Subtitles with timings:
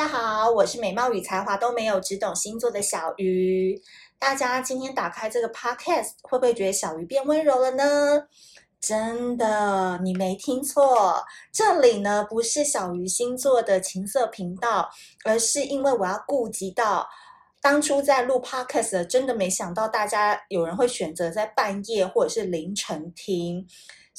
[0.00, 3.78] 大家好，我是美貌与才华都没有，只懂星座的小鱼。
[4.18, 8.22] 大家今天打开这个 podcast，会不会觉得小鱼变温柔了呢？
[8.80, 11.22] 真的，你没听错，
[11.52, 14.88] 这里呢不是小鱼星座的情色频道，
[15.26, 17.06] 而是因为我要顾及到
[17.60, 23.66] 当初在录 podcast，真的没想到大家有人会选择在半夜或者是凌晨听。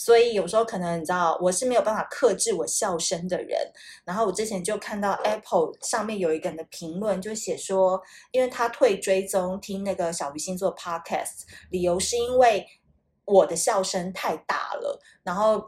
[0.04, 3.56] 所以有时候可能你知道，我是没有办法克制我笑声的人。
[4.04, 12.66] 然后我之前就看到 Apple 上面有一个人的评论，就写说，因为他退追踪听那个小鱼星座 Podcast，理由是因为
[13.26, 15.64] 我的笑声太大了，然后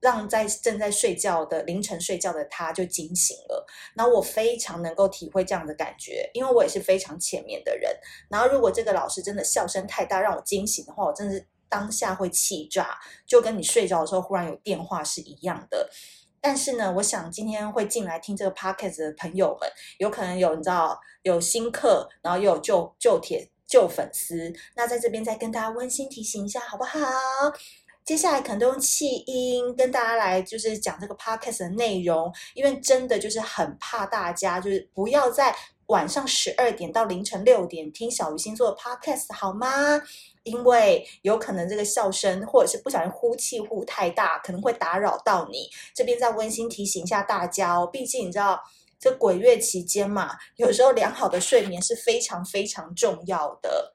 [0.00, 3.64] 让在正在睡觉的凌晨睡觉的他就惊醒了。
[3.94, 7.96] 然后我非常能够体会这样的感觉，因为我也是非常浅眠的人。
[8.28, 11.46] 然后如果这个老师真的笑声太大让我惊醒的话，我真的是。
[11.68, 15.88] 当下会气炸，就跟你睡着的时候忽然有电话是一样的。
[16.40, 24.52] 但是呢，我想今天会进来听这个 podcast 的朋友们，有可能有你知道有新客，然后又有旧旧铁旧粉丝。
[24.76, 26.98] 那在这边再跟大家温馨提醒一下，好不好？
[28.04, 35.54] 接下来可能都用气音跟大家来就是讲这个 podcast 的内容，因为真的就是很怕大家就是不要在
[35.88, 39.68] 晚上十二点到凌晨六点听小鱼星座的 podcast 好吗？
[40.48, 45.68] 因为有可能这个笑声，或者是不小心呼气呼太大，可能会打扰到你。
[45.94, 48.60] 这边再温馨提醒一下大家哦，毕竟你知道
[48.98, 53.94] 这鬼月期间嘛，有时候良好的睡眠是非常非常重要的。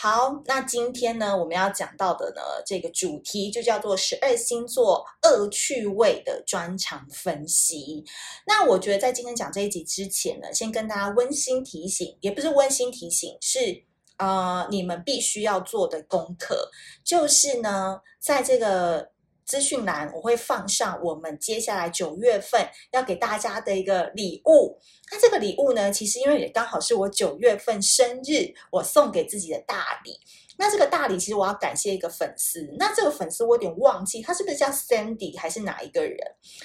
[0.00, 8.04] 好，那今天呢，我们要讲到的呢，这个主题就叫做十二星座恶趣味的专长分析。
[8.46, 13.87] 那我觉得在今天讲这一集之前呢，先跟大家温馨提醒，也不是温馨提醒，是。
[14.18, 16.70] 呃，你们必须要做的功课
[17.02, 19.10] 就是呢，在这个
[19.44, 24.78] 资讯栏我会放上我们接下来九月份要给大家的一个礼物。
[25.10, 30.20] 那这个礼物呢，其实因为也刚好是我九月份生日，我送给自己的大礼。
[30.60, 36.18] 那这个大礼其实我要感谢一个粉丝，那这个粉丝我有点忘记他是不是叫 Sandy 还是哪一个人？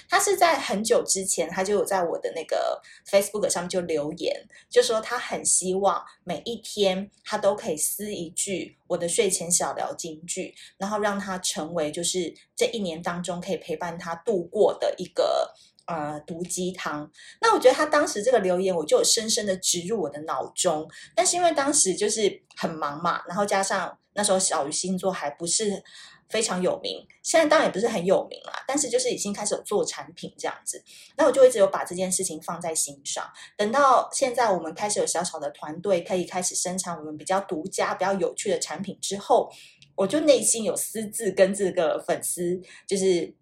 [0.09, 15.53] 他是在很久之前他就有在我的那个 Facebook 上面就留言，就说他很希望每一天他都可以撕一句我的睡前小聊金句，然后让他成为就是这一年当中可以陪伴他度过的一个。
[15.85, 17.11] 呃，毒鸡汤。
[17.41, 20.89] 那我觉得他当时这个留言，我就有深深的植入我的脑中。
[21.13, 25.83] 但是因为当时就是很忙嘛，然后加上那时候小鱼星座还不是
[26.29, 30.81] 非常有名，现在当然也不是很有名啦，但是就是已经开始有做产品这样子。
[31.17, 33.21] 那我就一直有把这件事情放在心上。
[33.57, 39.51] 等到现在我们开始有小小的团队，可以开始生产我们比较独家、比较有趣的产品之后，
[39.95, 43.35] 我就内心有私自跟这个粉丝就是。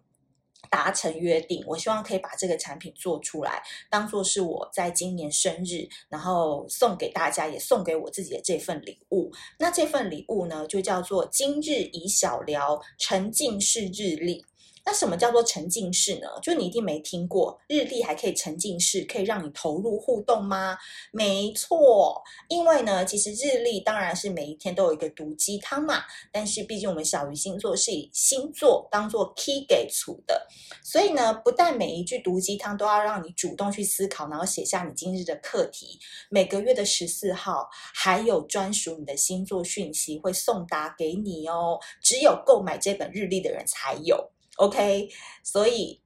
[0.70, 9.30] 达成约定，我希望可以把这个产品做出来，当做是我在今年生日，然后送给大家，也送给我自己的这份礼物。
[9.58, 14.44] 那这份礼物呢，就叫做今日宜小聊沉浸式日历。
[14.84, 16.26] 那什么叫做沉浸式呢？
[16.42, 20.76] 就你一定没听过，日历还可以沉浸式，可以让你投入互动吗？
[21.12, 26.02] 没错，因为呢，其实日历当然是每一天都有一个毒鸡汤嘛。
[26.32, 30.48] 但是毕竟我们小鱼星座是以星座当做 key 给出的，
[30.82, 35.98] 所以呢，不但每一句毒鸡汤都要让你主动去思考，然后写下你今日的课题。
[36.28, 44.30] 每个月的十四号还有专属你的星座讯息会送达给你哦，只有购买这本日历的人才有。
[44.62, 45.08] OK，
[45.42, 46.00] 所以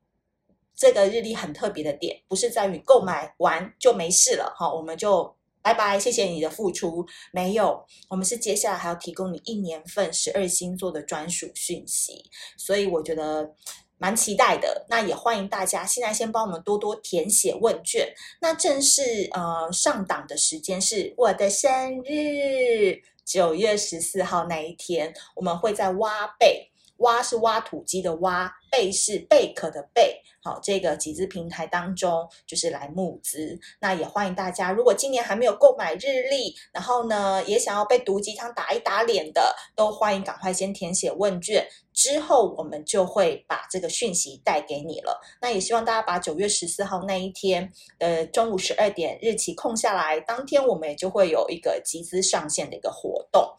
[0.75, 7.05] 这个日历很特别的点，不是在于购买完就没事了哈，我们就拜拜，谢谢你的付出。
[7.33, 12.25] 没有，我们是接下来还要提供你一年份十二星座的专属讯息，
[12.57, 13.53] 所以我觉得
[13.99, 14.87] 蛮期待的。
[14.89, 18.11] 那也欢迎大家现在先帮我们多多填写问卷。
[18.41, 26.71] 那正式呃上档的时间是我的生日，九月十四号那一天，我们会在挖贝。
[26.99, 30.21] 挖是挖土机的挖，贝是贝壳的贝。
[30.43, 33.59] 好，这个集资平台当中就是来募资。
[33.81, 45.21] 那也欢迎大家，如果今年还没有购买日历，然后呢也想要被毒鸡汤打一打脸的，都欢迎赶快先填写问卷，之后我们就会把这个讯息带给你了。
[45.41, 53.53] 那也希望大家把九月十四号那一天呃中午十二点日期空下来，当天我们也就会有一个集资上线的一个活动。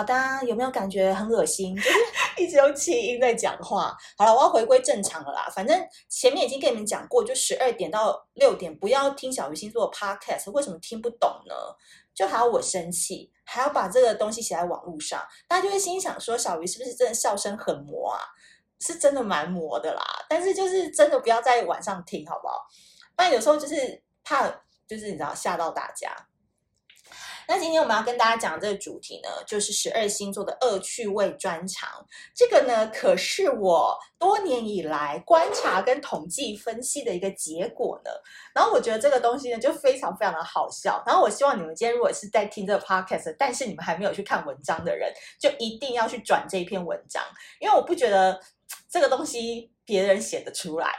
[0.00, 0.14] 好的，
[0.46, 1.76] 有没有感觉很恶心？
[1.76, 1.90] 就是
[2.38, 3.94] 一直用气音在讲话。
[4.16, 5.46] 好了，我要回归正常了啦。
[5.54, 10.50] 反正前面已经跟你们讲过，就十二点到六点不要听小鱼星座的 podcast。
[10.52, 11.54] 为什么听不懂呢？
[12.14, 18.24] 就还要我生气，还要把这个东西写在网络上，大家就会心想说：小鱼是不是真的笑声很魔啊？
[18.80, 22.66] 是真的蛮魔的啦，但是就是真的不要在晚上听，好不好？
[23.14, 24.48] 不然有时候就是怕，
[24.88, 26.10] 就是你知道吓到大家。
[27.50, 32.06] 那今天我们要跟大家讲这个主题呢，就是十二星座的恶趣味专长。
[32.32, 38.10] 这个呢，可是我多年以来观察跟统计分析的一个结果呢。
[38.54, 41.02] 然后我觉得这个东西呢，就非常非常的好笑。
[41.04, 47.20] 然后我希望你们今天如果是在听这个 podcast，但是你们还没有去看文章的人，就一定要去转这一篇文章，
[47.58, 48.40] 因为我不觉得
[48.88, 50.96] 这个东西别人写得出来，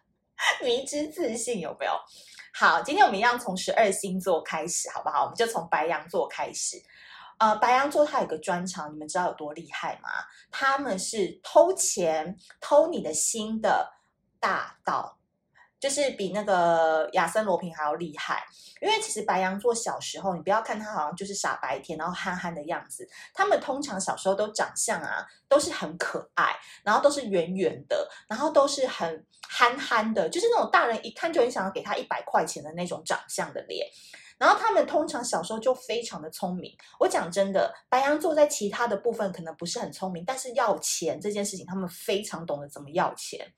[0.64, 1.92] 迷之自信有没有？
[2.52, 5.22] 好，今天我们一样从十二星座开始，好不好？
[5.22, 6.76] 我们就从白羊座开始。
[7.38, 10.10] 呃，白羊座它有个专长，你们知道有多厉害吗？
[10.50, 13.92] 他们是偷钱、偷你的心的
[14.38, 15.19] 大盗。
[15.80, 18.44] 就是比那个亚森罗平还要厉害，
[18.82, 26.54] 因为其实白羊座小时候，你不要看他好像就是傻白甜，然后憨憨的样子，他们通常小时候都长相啊，都是很可爱，
[26.84, 33.86] 然后都是圆圆的，然后都是很憨憨的，就是那种大人一看就很想要给他一百块钱的那种长相的脸。
[34.38, 36.74] 然后他们通常小时候就非常的聪明。
[36.98, 43.52] 我讲真的，白羊座在其他的部分可能不是很聪明，但是要钱这件事情，他们非常懂得怎么要钱。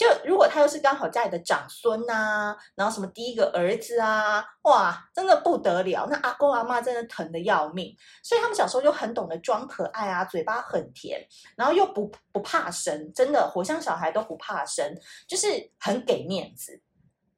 [0.00, 11.22] 就如果他又是刚好家里的长孙呐、啊，然后什么第一个儿子啊，哇，真的不得了，那阿公阿嬷真的疼得要命，所以他们小时候就很懂得装可爱啊，嘴巴很甜，
[11.54, 14.90] 然后又不不怕生，真的火象小孩都不怕生，
[15.28, 16.80] 就是很给面子。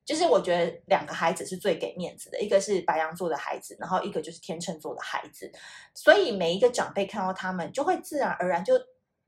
[0.04, 5.50] 就是我觉得两个孩子是最给面子的，一个是白羊座的孩子，然后一个就是天秤座的孩子，
[5.94, 8.74] 所以每一个长辈看到他们，就会自然而然就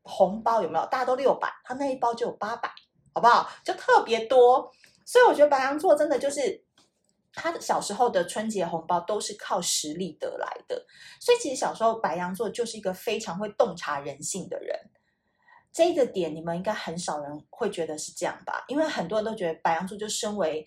[0.03, 0.87] 红包有没有？
[0.87, 2.71] 大家都六百，他那一包就有八百。
[3.15, 3.49] 好不好？
[3.65, 4.71] 就特别多，
[5.07, 6.65] 所以我觉得白羊座真的就是
[7.33, 10.85] 他小时候的春节红包都是靠实力得来的。
[11.21, 14.79] 所以其实小时候白羊座就是一个非常会洞察人性的人。
[15.73, 18.65] 这个点你们应该很少人会觉得是这样吧？
[18.69, 20.65] 因为很多人都觉得白羊座就身为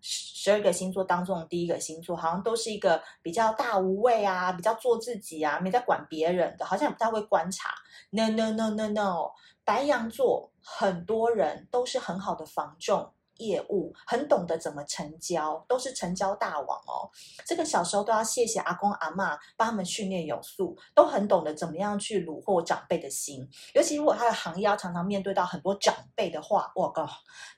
[0.00, 7.70] 十二个星座当中的第一个星座，好像都是一个比较大无畏啊，比较做自己啊，没在管别人的，好像也不太会观察。
[8.10, 9.32] No no no no no。
[9.68, 17.10] 白羊座很多人都是很好的房重业务，很懂得怎么成交，都是成交大王哦。
[17.44, 23.46] 这个小时候都要谢谢阿公阿嬷帮他们训练有素，都很懂得怎么样去虏获长辈的心。
[23.74, 27.06] 尤其如果他的行业要常常面对到很多长辈的话，我靠，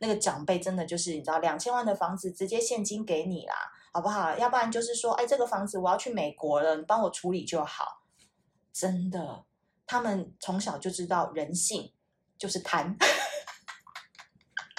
[0.01, 3.55] 那个长辈真的就是你知道，两千万的房子直接现金给你啦，
[3.93, 4.37] 好不好？
[4.37, 8.03] 要不然就是说，哎，这个房子我要去美国了，你帮我处理就好。
[8.73, 9.45] 真的，
[9.87, 11.93] 他们从小就知道人性。
[12.41, 12.97] 就是贪，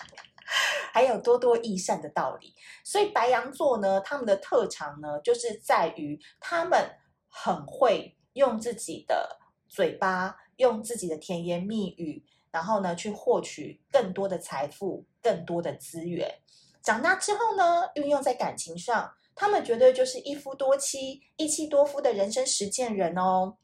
[0.92, 2.56] 还有多多益善的道理。
[2.84, 6.98] 所以白羊座呢，他们的特长呢，就是在于他们
[7.30, 9.38] 很会用自己的
[9.70, 16.40] 嘴巴，用自己的甜言蜜语，然后呢，去获取更多的财富、更多的资源。
[16.82, 23.56] 长大之后呢，运用在感情上，他们绝对就是一夫多妻、一妻多夫的人生实践人哦。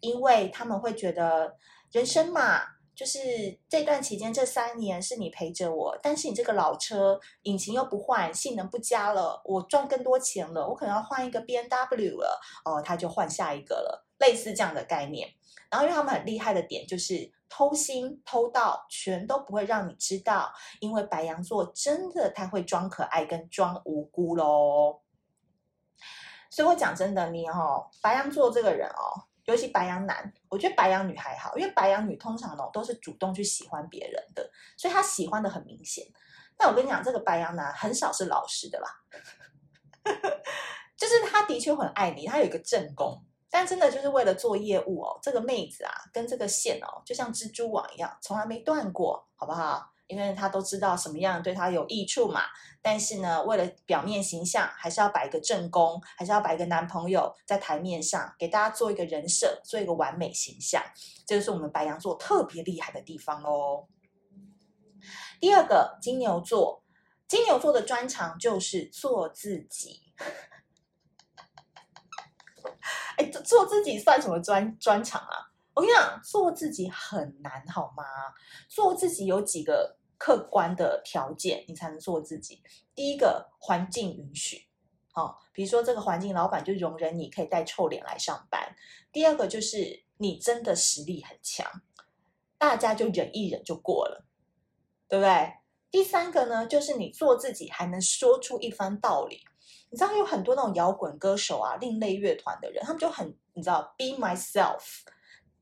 [0.00, 1.56] 因为他们会觉得
[1.90, 2.77] 人生嘛。
[2.98, 3.20] 就是
[3.68, 15.28] 这段期间，这三年是你陪着我，但是你这个老车引擎又不换，性能不佳了，我赚更多钱了，我可能要换一个 BMW 了，哦，他就换下一个了，类似这样的概念。
[15.70, 25.02] 然后因为他们很厉害的点就是偷心偷盗全都不会让你知道，因为白羊座真的太会装可爱跟装无辜喽。
[26.50, 29.27] 所以我讲真的，你哦，白羊座这个人哦。
[29.48, 36.06] 尤其白羊男，我觉得白羊女还好，因为白羊女通常呢都是主动去喜欢别人的，所以他喜欢的很明显。
[36.54, 38.88] 但我跟你讲，这个白羊男很少是老实的啦，
[40.98, 49.90] 就是他的确很爱你，他有一个正宫，但真的就是为了做业务哦，这个妹子啊跟这个线哦，就像蜘蛛网一样，从来没断过，好不好？
[50.08, 52.42] 因为他都知道什么样对他有益处嘛，
[52.82, 60.82] 但是呢，为了表面形象，还是要摆一个正宫，还是要摆一个男朋友在台面上，给大家做一个人设，做一个完美形象，
[61.26, 63.86] 这就是我们白羊座特别厉害的地方哦。
[65.40, 66.82] 第二个，金牛座，
[67.28, 70.00] 金牛座的专长就是做自己。
[73.18, 75.47] 哎，做自己算什么专专长啊？
[75.78, 78.02] 我跟你讲，做自己很难，好吗？
[78.68, 82.60] 做自己有几个客观的条件，你才能做自己。
[82.96, 84.66] 第一个，环境允许，
[85.14, 88.74] 哦，比如说这个环境，老板就容忍你可以带臭脸来上班。
[89.12, 91.64] 第二个就是你真的实力很强，
[92.58, 94.26] 大家就忍一忍就过了，
[95.06, 95.52] 对不对？
[95.92, 99.42] 第三个呢，就是你做自己还能说出一番道理。
[99.90, 105.04] 你知道有很多那种摇滚歌手啊、另类乐团的人，他们就很，你知道，be myself。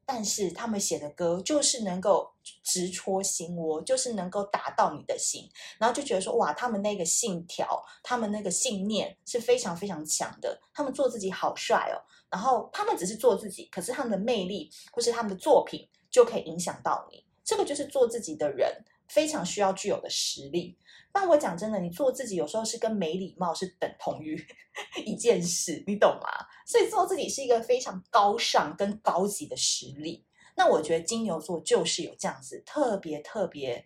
[0.09, 2.31] 但是他们写的歌就是能够
[2.63, 10.59] 直戳心窝，就是能够打到你的心，然后就觉得说哇，他们那个信条，他们那个信念是非常非常强的。
[10.73, 11.99] 他们做自己好帅哦，
[12.31, 17.25] 然后他们只是做自己，可是他们的魅力或是他们的作品就可以影响到你。
[17.45, 20.79] 这个就是做自己的人非常需要具有的实力。
[21.13, 24.47] 但我讲真的，你做自己有时候是跟没礼貌是等同于
[25.07, 26.29] 一件事，你懂吗？
[26.67, 30.27] 所以做自己是一个非常高尚跟高级的实力。
[30.55, 33.85] 那我觉得金牛座就是有这样子特别特别，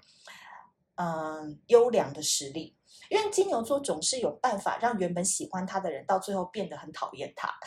[0.97, 2.77] 嗯，优良的实力。
[3.09, 7.49] 因为金牛座总是有办法让原本喜欢他的人到最后变得很讨厌他。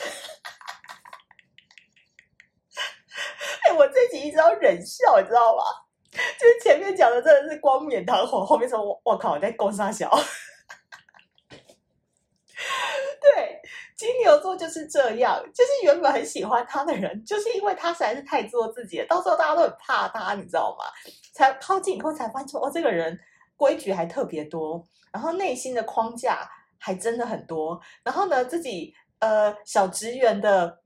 [3.66, 5.64] 哎，我这集一直要忍笑，你知道吗？
[6.14, 10.12] 就是前面讲的真的是冠冕堂皇，后面说我我靠，我在攻三小。
[13.22, 13.60] 对，
[13.96, 20.86] 金牛座就是这样，就是原本很喜欢他的人，就是因为他实在是太做自己了，到时候大家都很怕他，你知道吗？
[21.34, 23.20] 才靠近以后才发现，哦，这个人
[23.56, 30.83] 规矩还特别多，然后内心的框架还真的很多，然后呢，自己呃小职员的。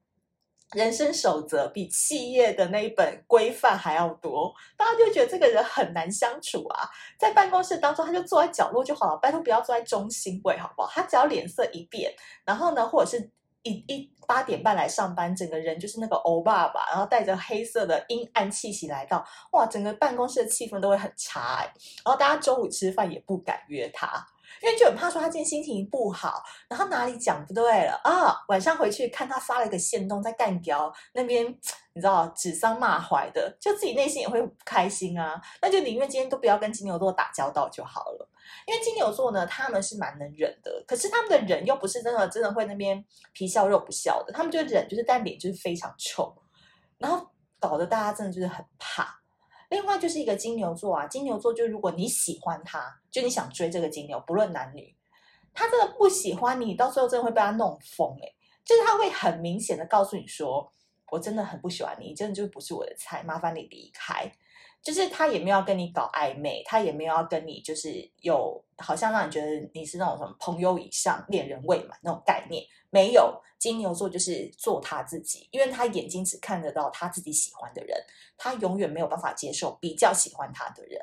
[0.73, 6.89] 人生守则比企业的那一本规范还要多，大家就觉得这个人很难相处啊。
[7.17, 10.89] 在办公室当中，他就坐在角落就好了，拜托不要坐在中心位，好不好？
[10.91, 13.31] 他只要脸色一变，然后呢，或者是
[13.63, 21.71] 一一八点半来上班，整个人就是那个欧巴吧，然后带着黑色的阴暗气息来到，哇，整个办公室的气氛都会很差欸。
[22.03, 24.27] 然后大家中午吃饭也不敢约他。
[24.61, 28.35] 因为就很怕说他今天心情不好，然后哪里讲不对了啊？
[28.47, 31.45] 晚上回去看他发了一个限动在干譙那边，
[31.93, 35.39] 你知道指桑骂槐的，就自己内心也会不开心啊。
[35.61, 38.29] 那就宁愿今天都不要跟金牛座打交道就好了。
[38.65, 46.33] 因为金牛座呢，他们是蛮能忍的，可是他们的忍又不是真的真的会那边皮笑肉不笑的，他们就忍就是但脸就是非常臭，
[46.97, 47.27] 然后
[47.59, 49.19] 搞得大家真的就是很怕。
[49.69, 54.95] 另外就是一个金牛座啊，金牛座就如果你喜欢他，就你想追这个金牛，不论男女，
[55.53, 60.71] 他真的不喜欢你，到最后真的会被他弄疯诶，就是他会很明显的告诉你说，
[61.11, 64.31] 我真的很不喜欢你，真的就不是我的菜，麻烦你离开。
[64.79, 73.41] 就是他也没有要跟你搞暧昧，他也没有要跟你就是有好像让你觉得你是那种什么朋友以上、恋人未满那种概念，没有。
[73.59, 77.97] 金牛座就是做他自己，因为他眼睛只看得到他自己喜欢的人，
[78.37, 81.01] 他永远没有办法接受比较喜欢他的人。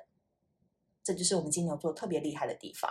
[1.02, 2.90] 这就是我们金牛座特别厉害的地方。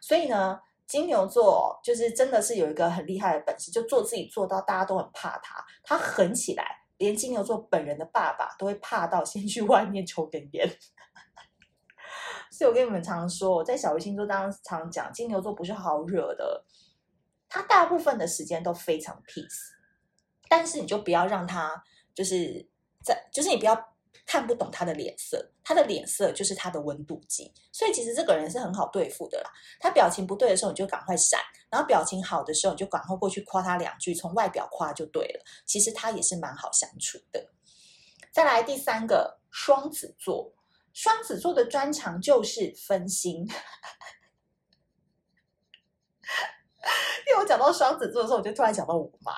[0.00, 6.64] 所以呢，金牛座就是真的是有一个很厉害的本事，就做自己做到大家都很怕他，他狠起来。
[6.98, 10.68] 连金牛座本人的爸爸都会怕到先去外面抽根烟，
[12.52, 16.64] 所以我跟你们常说，在小鱼星座当中常讲，金牛座不是好惹的，
[17.52, 19.72] 他大部分的时间都非常 peace，
[20.48, 22.66] 但是你就不要让他就是
[23.04, 23.92] 在，就是你不要。
[24.24, 29.50] 看不懂他的脸色，他的脸色就是他的温度计，所以其实这个人是很好对付的啦。
[29.80, 35.44] 他表情不对的时候，你就赶快闪；然后表情好的时候，你就赶快过去夸他两句，从外表夸就对了。
[35.66, 37.50] 其实他也是蛮好相处的。
[38.30, 40.54] 再来第三个，双子座，
[40.92, 43.48] 双子座的专长就是分心。
[47.28, 49.32] 因为我讲到双子座的时候，我就突然想到我妈。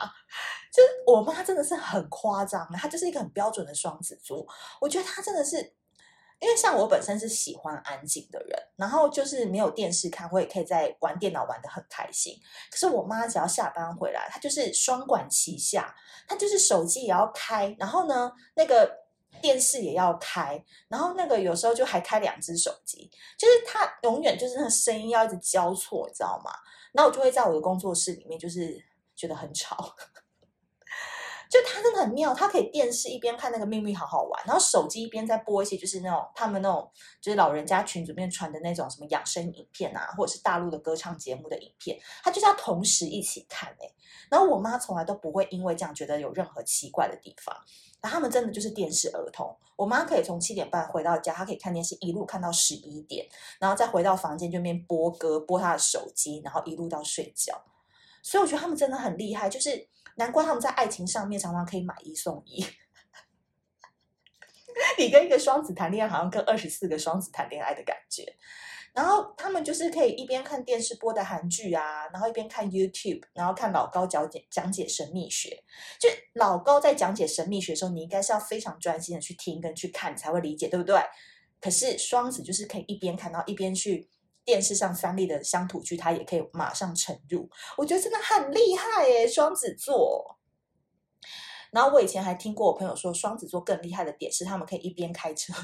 [0.72, 4.44] 就是我妈真的是很夸张，她就是一个很标准的双子座。
[4.80, 5.58] 我觉得她真的是，
[6.40, 12.36] 因为像我本身是喜欢安静的人，然后就是没有电视看，我也可以在玩电脑玩得很开心。
[12.72, 15.94] 可是我妈只要下班回来，她就是双管齐下，
[16.26, 18.90] 她就是手机也要开，然后呢，那个
[19.40, 23.08] 电视也要开，然后那个有时候就还开两只手机，
[23.38, 26.50] 就是她永远就是那个声音要一直交错，你知道吗？
[26.94, 28.82] 那我就会在我的工作室里面，就是
[29.14, 29.76] 觉得很吵。
[31.50, 43.94] 就他真的很妙，他可以电视一边看那个《秘密好好玩》，然后手机一边在播一些就是那种他们那种就是老人家群组里面传的那种什么养生影片啊，或者是大陆的歌唱节目的影片，他就是要同时一起看哎。
[44.30, 47.56] 然后我妈从来都不会因为这样觉得有任何奇怪的地方，
[48.04, 49.56] 然后他们真的就是电视儿童。
[49.76, 53.26] 我妈可以从七点半回到家，她可以看电视一路看到十一点，
[53.58, 57.64] 然后再回到房间就边播歌，播她的手机，然后一路到睡觉。
[58.22, 59.88] 所以我觉得他们真的很厉害，就是。
[60.16, 62.64] 难怪他们在爱情上面常常可以买一送一。
[64.96, 68.22] 你跟一个双子谈恋爱，好像跟二十四个双子谈恋爱的感觉。
[68.94, 75.62] 然后他们就是可以一边看电视播的韩剧啊，然后一边看 YouTube，然后看老高讲解讲解神秘学。
[76.00, 80.98] 就老高在讲解神秘学的时候，你应该是要非常专心的去听跟去看，才会理解，对不对？
[81.60, 84.08] 可是双子就是可以一边看到一边去。
[84.46, 87.48] 电视上三立的乡土剧，他也可以马上沉入，
[87.78, 90.38] 我觉得真的很厉害耶，双子座。
[91.70, 95.54] 然后我以前还听过我朋友说，双子座更厉害的点是他们可以一边开车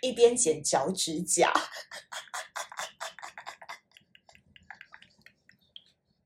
[0.00, 1.52] 一边剪脚趾甲。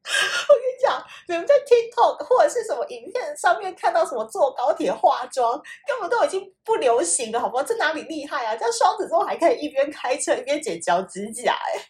[0.05, 7.63] 我跟你讲，你们在 TikTok 或者是什么影片上面看到什么坐高铁化妆，根本都已经不流行了，好不好？
[7.63, 8.55] 这哪里厉害啊？
[8.57, 11.87] 这双子座还可以一边开车一边剪脚趾甲，哎，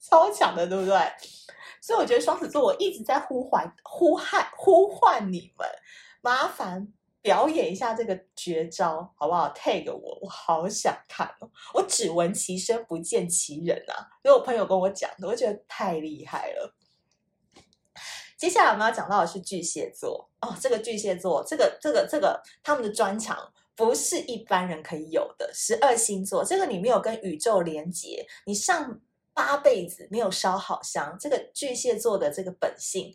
[0.00, 0.98] 超强的，对不对？
[1.82, 5.68] 所以我觉得双子座，我一直在呼唤、呼喊、呼唤你们，
[6.22, 6.88] 麻烦
[7.26, 11.50] 表演一下这个绝招，好不好？Tag 我，我好想看哦！
[11.74, 14.06] 我只闻其声，不见其人啊！
[14.22, 16.72] 因为我朋友跟我讲的，我觉得太厉害了。
[18.36, 25.50] 接下来我们要讲到的是巨蟹座哦，这个巨蟹座，这个这个这个他们的专长不是一般人可以有的。
[25.52, 29.00] 十二星座，这个你没有跟宇宙连接，你上
[29.34, 33.12] 八辈子没有烧好香，这个巨蟹座的这个本性。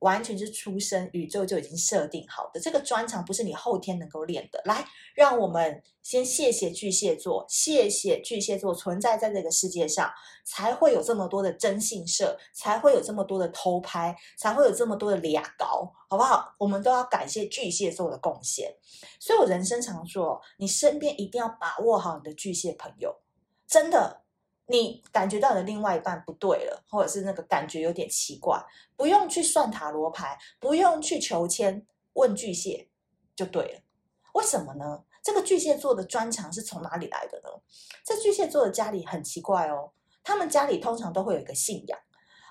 [0.00, 4.60] 完全是出生宇宙就已经设定好的，这个专长不是你后天能够练的。
[4.64, 10.12] 来，让我们先谢谢巨蟹座，谢谢巨蟹座存在在这个世界上，
[10.44, 16.54] 才会有这么多的征信社，才会有这么多的偷拍，才会有这么多的俩高，好不好？
[16.58, 18.74] 我们都要感谢巨蟹座的贡献。
[19.18, 23.14] 所以我人生常说，你身边一定要把握好你的巨蟹朋友，
[23.66, 24.23] 真的。
[24.66, 28.58] 你感觉到你的另外一半不对了，或者是那个感觉有点奇怪，
[28.96, 32.88] 不用去算塔罗牌，不用去求签，问巨蟹
[33.36, 33.80] 就对了。
[34.32, 35.04] 为什么呢？
[35.22, 37.48] 这个巨蟹座的专长是从哪里来的呢？
[38.04, 39.92] 这巨蟹座的家里很奇怪哦，
[40.22, 41.98] 他们家里通常都会有一个信仰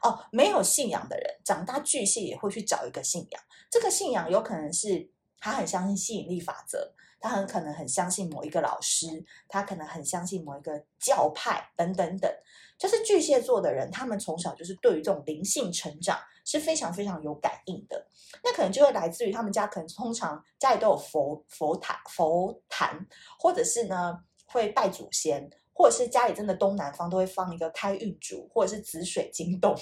[0.01, 0.25] 哦。
[0.31, 3.43] 没有信仰的人，长大巨蟹也会去找一个信仰。
[3.69, 6.93] 这个信仰有可能是他很相信吸引力法则。
[7.23, 9.07] 他很可能很相信某一个老师，
[9.47, 12.29] 他可能很相信某一个教派等等等。
[12.77, 18.05] 就是巨蟹座的人，他们从小就是对于这种灵性成长是非常非常有感应的。
[18.43, 23.07] 那可能就会来自于他们家，可能通常家里都有佛佛坛佛坛，
[23.39, 29.73] 或者是呢会拜祖先，或者是家里真的东南方都会放一个开运竹，或者是紫水晶洞。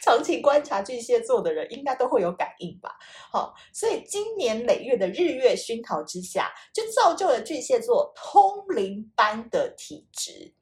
[0.00, 2.96] 长期观察巨蟹座的人，应该都会有感应吧？
[3.30, 10.54] 好，所以今年累月的日月熏陶之下，就造就了巨蟹座通灵般的体质。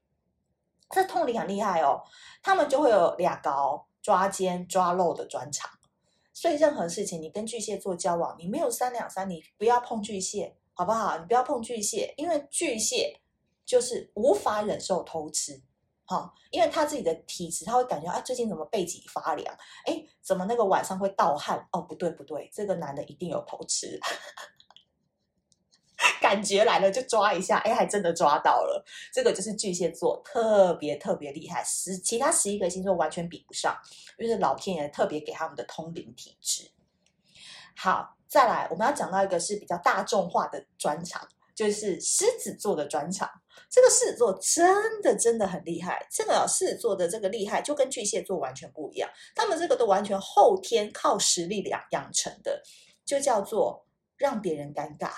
[0.90, 2.02] 这通灵很厉害哦，
[2.42, 5.70] 他们就会有俩高抓奸抓漏的专长。
[6.32, 11.18] 所以任何事情，你跟巨蟹座交往，你没有三两三，你不要碰巨蟹，好不好？
[11.18, 13.20] 你不要碰巨蟹，因为巨蟹
[13.64, 15.62] 就是无法忍受偷吃。
[16.08, 19.52] 好，因为他自己的体质，他会感觉啊，最近怎么背脊发凉？
[19.84, 21.66] 哎，怎么那个晚上会盗汗？
[21.72, 23.98] 哦，不对不对，这个男的一定有偷吃，
[26.22, 28.84] 感觉来了就抓一下，哎，还真的抓到了。
[29.12, 33.76] 这个就是巨蟹座特别特别厉害，十其他十一个星座完全比不上，
[34.16, 36.70] 就是老天爷特别给他们的通灵体质。
[37.76, 43.28] 好，再来我们要讲到一个是比较大众化的专场，就是狮子座的专长。
[43.68, 52.62] 这个狮子座真的真的很厉害，这个狮子座的这个厉害就跟巨蟹座完全不一样，他们这个都完全后天靠实力养养成的，
[53.04, 55.10] 就叫做让别人尴尬。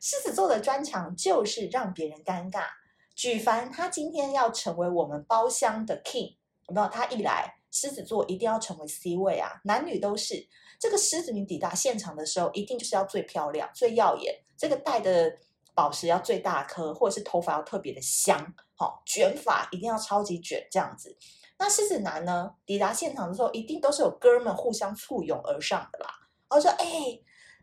[0.00, 2.66] 狮子座的专长就是让别人尴尬。
[3.14, 6.36] 举凡他今天要成为我们包厢的 king，
[6.68, 6.88] 有没有？
[6.88, 10.48] 他一来，狮子座一定要成为 C 位啊，男女都是。
[10.82, 15.38] 这个狮子女抵达现场的时候，一定就是要最漂亮、最耀眼，这个戴的。
[15.74, 21.16] 宝石要最大颗，或者是头发要特别的香，好卷发一定要超级卷这样子。
[21.58, 22.54] 那狮子男呢？
[22.66, 26.10] 抵达现场的时候，一定都是有哥们互相簇拥而上的啦。
[26.50, 26.86] 我说：“哎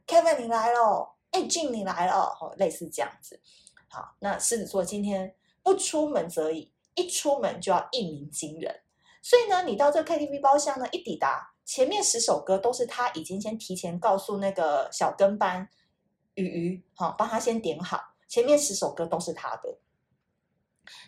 [0.07, 3.39] ，Kevin 你来了，哎，Jim 你来了，哦，类似这样子。
[3.89, 8.81] 好，那狮子座今天不出门则已，一出门就要一鸣惊人。
[9.21, 15.69] 所以呢，你到这个 KTV 包厢呢，一抵达，前面十首歌都是他已经先提前告诉那个小跟班。”
[16.33, 19.77] 鱼鱼，哈，帮他先点好，前面十首歌都是他的。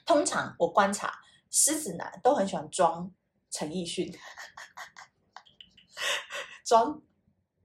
[0.05, 1.19] 通常我观察，
[1.49, 3.11] 狮子男都很喜欢装
[3.49, 4.15] 陈奕迅，
[6.63, 7.01] 装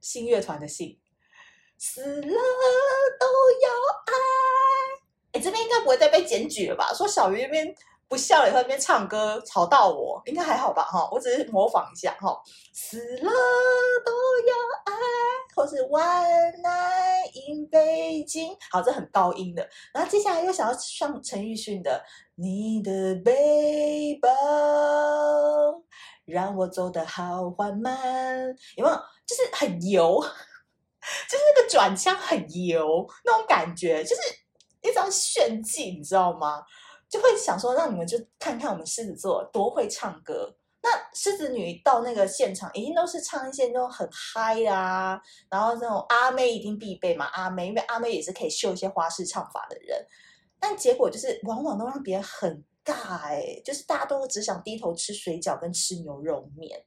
[0.01, 0.99] 信乐团的信，
[1.77, 3.27] 死了都
[3.61, 3.69] 要
[4.07, 4.13] 爱。
[5.33, 6.91] 哎，这边应该不会再被检举了吧？
[6.95, 7.75] 说小鱼那边。
[8.09, 10.83] 不笑了以后，那边唱歌吵到我，应该还好吧？
[10.83, 12.41] 哈，我只是模仿一下哈。
[12.73, 13.29] 死了
[14.05, 14.11] 都
[14.47, 14.93] 要爱，
[15.53, 19.67] 或是 One Night in 北京，好，这很高音的。
[19.93, 22.01] 然后接下来又想要唱陈奕迅的
[22.35, 24.29] 《你的背包》，
[26.25, 28.97] 让我走得好缓慢，有没有？
[29.25, 34.21] 就是很油，就是那个转腔很油那种感觉，就是
[34.81, 36.63] 一张炫技，你知道吗？
[37.09, 50.05] 就会想说，让你们就看看我们狮子座多会唱歌，那狮子女到那个现场，一定都是唱一些那种很嗨啊，然后那种阿妹一定必备嘛，阿妹，因为阿妹也是可以秀一些花式唱法的人。
[50.59, 56.83] 但结果就是，往往都让别人很尬哎、就是大家都只想低头吃水饺跟吃牛肉面。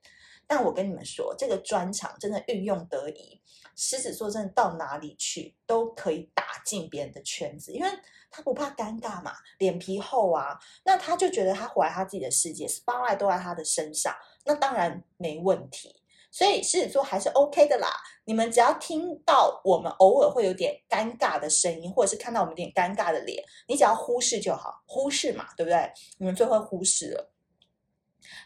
[0.51, 3.41] 但我跟你们说，这个专场真的运用得宜，
[3.77, 7.89] 狮子座真的到哪里去都可以打进别人的圈子，因为
[8.29, 10.59] 他不怕尴尬嘛，脸皮厚啊。
[10.83, 14.13] 那他就觉得他活在他自己的世界 spy 都在他的身上，
[14.45, 16.03] 那当然没问题。
[16.33, 17.87] 所以狮子座还是 OK 的啦。
[18.25, 25.93] 你们只要听到我们偶尔会有点尴尬的声音，或者是看到我们有点尴尬的脸，你只要忽视就好，忽视嘛，对不对？
[26.19, 27.31] 你们最会忽视了，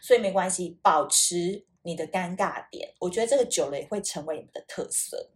[0.03, 1.65] 所以没关系，保持。
[1.85, 5.31] 你的尴尬点，我觉得这个久了也会成为你们的特色。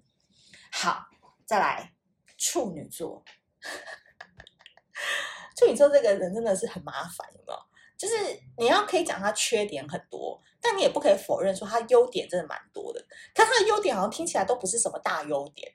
[0.71, 1.05] 好，
[1.45, 1.93] 再来
[2.37, 3.23] 处女座。
[5.55, 7.59] 处女座这个人真的是很麻烦，有没有？
[7.97, 8.15] 就是
[8.57, 12.99] 你要可以讲他缺点很多，但你也不可以否认说他优点真的蛮多的。
[13.35, 15.71] 可他的优点好像听起来都不是什么大优点，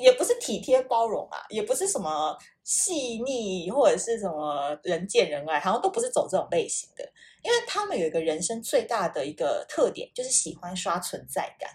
[0.00, 7.08] 也不是体贴包容啊，也不是什么细腻或者是什么人见人爱，好像都不是走这种类型的。
[7.42, 11.70] 因为他们有一个人生最大的一个特点，就是喜欢刷存在感。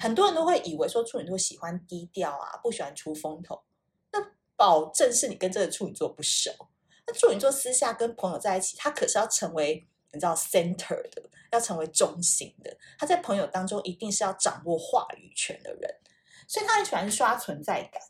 [0.00, 3.62] 很多人都会以为说处女座喜欢低调啊，不喜欢出风头。
[4.12, 4.18] 那
[4.56, 6.50] 保证是你跟这个处女座不熟。
[7.06, 12.76] 那处女座私下跟朋友在一起，他可是要成为你知道 center 的，要成为中心的。
[12.98, 15.94] 他在朋友当中一定是要掌握话语权的人，
[16.46, 18.00] 所以他很喜欢刷存在感。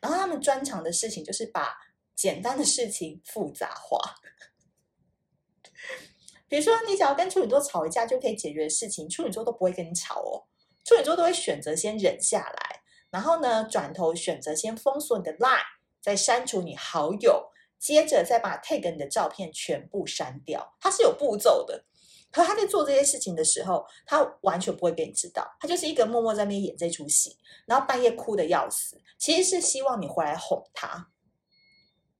[0.00, 1.76] 然后他们专长的事情就是把
[2.14, 3.98] 简单的事情复杂化。
[6.48, 10.44] 比如说，你只要跟处女座吵一架就可以解决的事情，处女座都不会跟你吵哦。
[10.84, 15.62] 处女座都会选择先忍下来，然后呢，转头选择先封锁你的 line，
[16.00, 20.74] 再删除你好友，接着再把 tag 你的照片全部删掉。
[20.80, 21.84] 它是有步骤的，
[22.30, 31.08] 可他在做这些事情的时候，他完全不会给你知道，他就是一个默默在那边演这出戏，然后半夜哭得要死，其实是希望你回来哄他。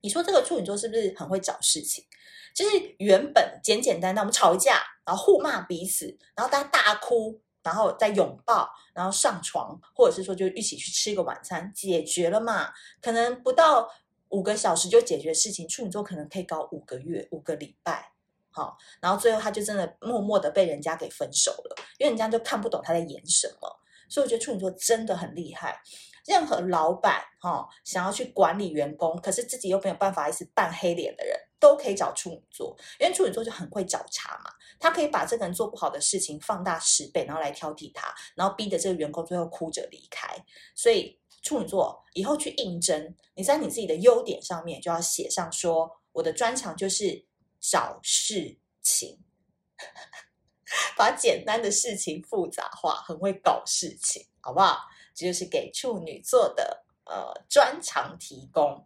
[0.01, 2.05] 你说这个处女座是不是很会找事情？
[2.53, 12.73] 就是原本简简单单，我们吵架，然后互骂彼此，然后大家大哭，然后再拥抱，然后上床，或者是说就一起去吃一个晚餐，解决了嘛？
[13.01, 13.89] 可能不到
[14.29, 18.11] 五个小时就解决事情，处女座可能可以搞五个月、五个礼拜，
[18.51, 25.81] 好，然后最后他就真的默默的被人家给分手了，因为人家就看不懂他在演什么，所以我觉得处女座真的很厉害。
[26.27, 34.51] 任何老板哈、哦、想要去管理员工，可是自己又没有办法一直扮黑脸的人，都可以找处女座，因为处女座就很会找茬嘛。
[34.79, 40.27] 他可以把这个人做不好的事情放大十倍，然后来挑剔他，然后逼着这个员工最后哭着离开。
[40.75, 47.25] 所以处女座以后去应征，你在你自己的优点上面就要写上说，我的专长就是
[47.61, 49.19] 找事情，
[50.97, 54.89] 把简单的事情复杂化，很会搞事情，好不好？
[55.13, 58.85] 这就是给处女座的呃专长提供。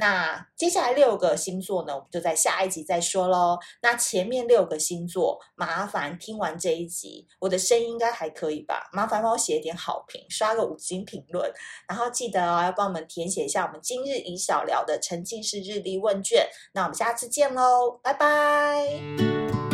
[0.00, 3.58] 那接下来六个星座呢，我们就在下一集再说喽。
[3.82, 8.88] 那前面六个星座，麻烦听完这一集，我的声音应该还可以吧？
[8.92, 11.52] 麻烦帮我写一点好评，刷个五星评论，
[11.88, 16.48] 然后记得哦，要帮我们填写一下我们今日宜小聊的沉浸式日历问卷。
[16.74, 19.67] 那我们下次见喽，拜拜。